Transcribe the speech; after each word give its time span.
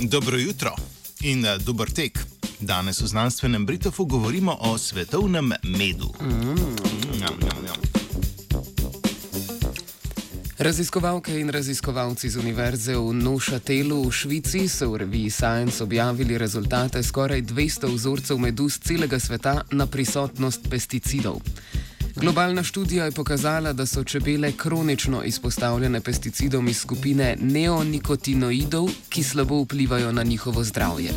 Dobro 0.00 0.36
jutro 0.36 0.74
in 1.20 1.44
uh, 1.44 1.62
dober 1.64 1.90
tek. 1.90 2.18
Danes 2.60 3.00
v 3.00 3.06
znanstvenem 3.06 3.66
Britofu 3.66 4.04
govorimo 4.04 4.56
o 4.60 4.78
svetovnem 4.78 5.52
medu. 5.62 6.14
Mm. 6.20 6.30
Njam, 7.18 7.34
njam, 7.42 7.64
njam. 7.64 7.76
Raziskovalke 10.58 11.40
in 11.40 11.48
raziskovalci 11.48 12.30
z 12.30 12.36
Univerze 12.36 12.96
v 12.96 13.14
Neuchatelu 13.14 14.02
v 14.08 14.12
Švici 14.12 14.68
so 14.68 14.90
v 14.90 14.96
reviji 14.96 15.30
Science 15.30 15.84
objavili 15.84 16.38
rezultate 16.38 17.02
skoraj 17.02 17.42
200 17.42 17.94
vzorcev 17.94 18.38
medu 18.38 18.68
z 18.68 18.78
celega 18.78 19.18
sveta 19.18 19.62
na 19.70 19.86
prisotnost 19.86 20.60
pesticidov. 20.70 21.40
Globalna 22.20 22.62
študija 22.62 23.04
je 23.04 23.12
pokazala, 23.12 23.72
da 23.72 23.86
so 23.86 24.04
čebele 24.04 24.52
kronično 24.52 25.22
izpostavljene 25.24 26.00
pesticidom 26.00 26.68
iz 26.68 26.76
skupine 26.76 27.36
neonikotinoidov, 27.40 28.88
ki 29.08 29.22
slabo 29.22 29.62
vplivajo 29.62 30.12
na 30.12 30.22
njihovo 30.22 30.64
zdravje. 30.64 31.10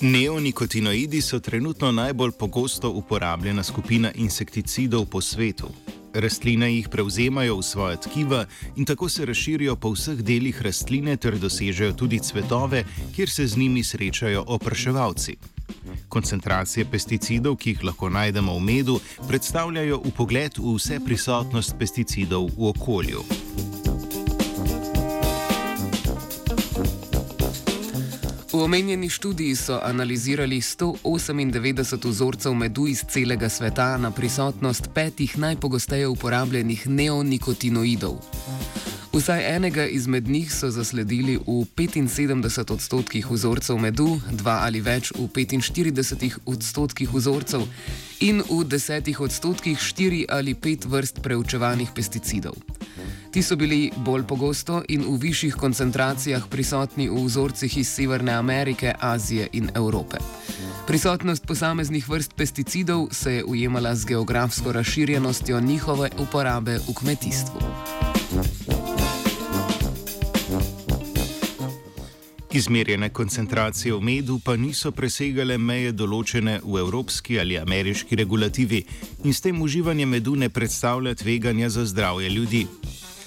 Neonikotinoidi 0.00 1.20
so 1.20 1.40
trenutno 1.40 1.92
najbolj 1.92 2.32
pogosto 2.38 2.90
uporabljena 2.90 3.62
skupina 3.62 4.12
insekticidov 4.14 5.06
po 5.06 5.20
svetu. 5.20 5.68
Rastline 6.14 6.74
jih 6.74 6.88
prevzemajo 6.88 7.56
v 7.56 7.62
svoje 7.62 7.96
tkiva 7.96 8.44
in 8.76 8.84
tako 8.84 9.08
se 9.08 9.26
razširijo 9.26 9.76
po 9.76 9.90
vseh 9.90 10.22
delih 10.22 10.62
rastline 10.62 11.16
ter 11.16 11.38
dosežejo 11.38 11.92
tudi 11.92 12.18
cvetove, 12.18 12.84
kjer 13.16 13.30
se 13.30 13.46
z 13.46 13.56
njimi 13.56 13.84
srečajo 13.84 14.44
opraševalci. 14.46 15.55
Koncentracije 16.16 16.86
pesticidov, 16.88 17.58
ki 17.60 17.74
jih 17.74 17.82
lahko 17.84 18.08
najdemo 18.08 18.54
v 18.56 18.60
medu, 18.64 18.94
predstavljajo 19.28 19.98
upogled 20.08 20.56
v 20.56 20.72
vse 20.78 20.96
prisotnost 21.04 21.74
pesticidov 21.78 22.48
v 22.56 22.70
okolju. 22.70 23.24
V 28.52 28.62
omenjeni 28.64 29.10
študiji 29.12 29.56
so 29.56 29.76
analizirali 29.84 30.60
198 30.60 32.08
vzorcev 32.08 32.54
medu 32.54 32.86
iz 32.86 33.04
celega 33.04 33.48
sveta 33.48 33.96
na 34.00 34.10
prisotnost 34.10 34.88
petih 34.94 35.38
najpogosteje 35.38 36.08
uporabljenih 36.08 36.88
neonikotinoidov. 36.88 38.16
Vsaj 39.16 39.56
enega 39.56 39.86
izmed 39.86 40.28
njih 40.28 40.54
so 40.54 40.70
zasledili 40.70 41.36
v 41.36 41.64
75 41.76 42.72
odstotkih 42.72 43.30
vzorcev 43.30 43.78
medu, 43.78 44.20
dva 44.30 44.58
ali 44.64 44.80
več 44.80 45.12
v 45.16 45.24
45 45.32 46.36
odstotkih 46.44 47.14
vzorcev 47.14 47.64
in 48.20 48.42
v 48.44 48.58
10 48.64 49.08
odstotkih 49.18 49.78
štiri 49.80 50.26
ali 50.28 50.54
pet 50.54 50.84
vrst 50.84 51.22
preučevanih 51.22 51.94
pesticidov. 51.94 52.60
Ti 53.32 53.42
so 53.42 53.56
bili 53.56 53.90
bolj 53.96 54.26
pogosto 54.28 54.82
in 54.88 55.08
v 55.08 55.16
višjih 55.16 55.56
koncentracijah 55.56 56.44
prisotni 56.52 57.08
v 57.08 57.24
vzorcih 57.24 57.78
iz 57.78 57.88
Severne 57.88 58.36
Amerike, 58.36 58.92
Azije 59.00 59.48
in 59.52 59.70
Evrope. 59.74 60.20
Prisotnost 60.86 61.46
posameznih 61.46 62.08
vrst 62.08 62.36
pesticidov 62.36 63.08
se 63.12 63.32
je 63.32 63.44
ujemala 63.44 63.94
z 63.94 64.04
geografsko 64.04 64.72
razširjenostjo 64.72 65.60
njihove 65.60 66.10
uporabe 66.18 66.78
v 66.78 66.94
kmetijstvu. 66.94 68.15
Izmerjene 72.56 73.08
koncentracije 73.08 73.94
v 73.94 74.00
medu 74.00 74.38
pa 74.44 74.54
niso 74.56 74.88
presegale 74.88 75.58
meje 75.60 75.90
določene 75.92 76.54
v 76.64 76.78
evropski 76.80 77.36
ali 77.42 77.58
ameriški 77.60 78.16
regulativi 78.16 78.80
in 79.24 79.34
s 79.34 79.44
tem 79.44 79.60
uživanje 79.60 80.06
medu 80.08 80.36
ne 80.40 80.48
predstavlja 80.48 81.12
tveganja 81.20 81.68
za 81.74 81.84
zdravje 81.84 82.30
ljudi. 82.32 82.62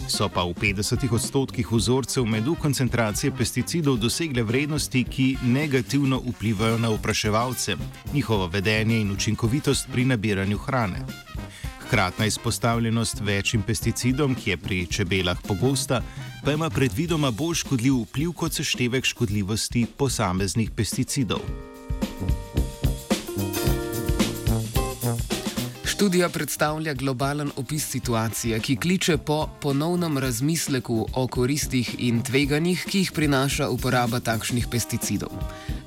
So 0.08 0.32
pa 0.34 0.48
v 0.50 0.56
50 0.58 1.06
odstotkih 1.14 1.70
vzorcev 1.72 2.26
medu 2.26 2.56
koncentracije 2.58 3.36
pesticidov 3.38 4.00
dosegle 4.02 4.42
vrednosti, 4.44 5.04
ki 5.04 5.28
negativno 5.44 6.24
vplivajo 6.26 6.82
na 6.82 6.90
opraševalce, 6.90 7.78
njihovo 8.14 8.48
vedenje 8.48 8.98
in 9.02 9.12
učinkovitost 9.12 9.94
pri 9.94 10.06
nabiranju 10.06 10.58
hrane. 10.58 11.06
Hkratna 11.90 12.26
izpostavljenost 12.26 13.22
večjim 13.22 13.62
pesticidom, 13.62 14.36
ki 14.36 14.50
je 14.50 14.58
pri 14.58 14.86
čebelah 14.86 15.38
pogosta, 15.48 16.02
pa 16.46 16.52
ima 16.52 16.70
predvidoma 16.70 17.32
bolj 17.32 17.56
škodljiv 17.64 17.96
vpliv 18.04 18.32
kot 18.32 18.54
seštevek 18.54 19.06
škodljivosti 19.06 19.86
posameznih 19.98 20.70
pesticidov. 20.72 21.42
Študija 26.00 26.30
predstavlja 26.30 26.94
globalen 26.94 27.52
opis 27.56 27.90
situacije, 27.90 28.60
ki 28.60 28.76
kliče 28.76 29.18
po 29.18 29.50
ponovnem 29.62 30.18
razmisleku 30.18 31.08
o 31.14 31.28
koristih 31.28 31.96
in 31.98 32.22
tveganjih, 32.24 32.86
ki 32.88 33.00
jih 33.00 33.12
prinaša 33.12 33.68
uporaba 33.70 34.20
takšnih 34.20 34.68
pesticidov. 34.72 35.30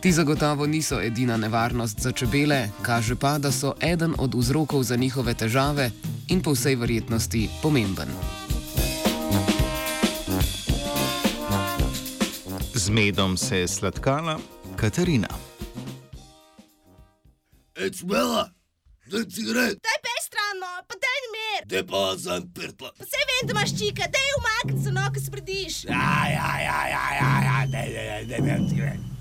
Ti 0.00 0.12
zagotovo 0.12 0.67
niso 0.67 1.00
edina 1.00 1.37
nevarnost 1.37 2.00
za 2.00 2.12
čebele, 2.12 2.69
kaže 2.83 3.17
pa, 3.17 3.39
da 3.39 3.53
so 3.53 3.73
eden 3.81 4.12
od 4.19 4.34
vzrokov 4.34 4.83
za 4.83 4.97
njihove 4.97 5.34
težave 5.34 5.91
in 6.29 6.43
po 6.43 6.53
vsej 6.53 6.77
verjetnosti 6.77 7.49
pomemben. 7.62 8.09
Z 12.75 12.91
medom 12.91 13.37
se 13.37 13.59
je 13.59 13.69
sladkala 13.69 14.39
Katarina. 14.77 15.29
Ec 17.77 18.03
mela, 18.03 18.50
da 19.06 19.25
cigaret, 19.25 19.92
te 21.69 21.84
pa 21.87 22.03
sem 22.19 22.49
prtla. 22.56 22.93
Vse 23.00 23.25
vem, 23.31 23.47
da 23.47 23.56
imaš 23.56 23.77
čika, 23.78 24.11
daj 24.17 24.34
umakni 24.41 24.84
se, 24.84 24.93
no, 24.93 25.06
ko 25.15 25.21
sprediš. 25.21 25.84
Ja, 25.84 26.11
ja, 26.33 26.50
ja, 26.67 26.81
ja, 26.97 27.06
ja, 27.21 27.33
ja, 27.47 27.56
daj, 27.67 27.89
daj, 27.95 28.06
daj, 28.11 28.28
daj, 28.31 28.47
daj, 28.49 28.69
cigaret. 28.69 29.12